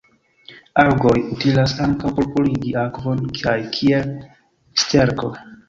[0.83, 4.13] Algoj utilas ankaŭ por purigi akvon kaj kiel
[4.85, 5.35] sterko.